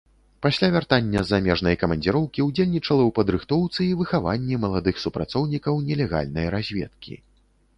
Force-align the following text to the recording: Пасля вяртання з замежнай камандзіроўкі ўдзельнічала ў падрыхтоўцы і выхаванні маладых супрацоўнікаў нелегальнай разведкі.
Пасля 0.43 0.67
вяртання 0.75 1.19
з 1.23 1.27
замежнай 1.31 1.75
камандзіроўкі 1.83 2.45
ўдзельнічала 2.47 3.03
ў 3.09 3.15
падрыхтоўцы 3.19 3.79
і 3.89 3.93
выхаванні 4.01 4.55
маладых 4.65 4.95
супрацоўнікаў 5.05 5.73
нелегальнай 5.91 6.51
разведкі. 6.57 7.13